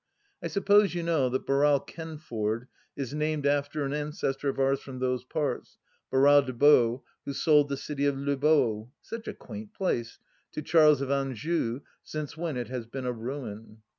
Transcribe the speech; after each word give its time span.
I 0.41 0.47
suppose 0.47 0.95
you 0.95 1.03
know 1.03 1.29
that 1.29 1.45
Barral 1.45 1.79
Quenford 1.79 2.65
is 2.97 3.13
named 3.13 3.45
after 3.45 3.85
an 3.85 3.93
ancestor 3.93 4.49
of 4.49 4.57
ours 4.57 4.79
from 4.79 4.97
those 4.97 5.23
parts, 5.23 5.77
Barral 6.09 6.41
des 6.41 6.53
Baux, 6.53 7.03
who 7.25 7.33
sold 7.33 7.69
the 7.69 7.77
city 7.77 8.07
of 8.07 8.17
Les 8.17 8.33
Baux— 8.33 8.89
such 9.11 9.27
a 9.27 9.33
quaint 9.35 9.75
place!— 9.75 10.17
to 10.53 10.63
Charles 10.63 11.01
of 11.01 11.11
Anjou, 11.11 11.81
since 12.01 12.35
when 12.35 12.57
it 12.57 12.67
has 12.69 12.87
been 12.87 13.05
a 13.05 13.13
ruin. 13.13 13.83